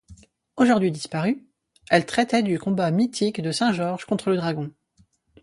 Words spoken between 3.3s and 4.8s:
de saint Georges contre le dragon.